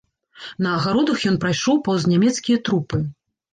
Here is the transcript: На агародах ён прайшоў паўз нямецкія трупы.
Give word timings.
На 0.65 0.71
агародах 0.77 1.27
ён 1.33 1.37
прайшоў 1.45 1.79
паўз 1.89 2.09
нямецкія 2.17 2.57
трупы. 2.71 3.05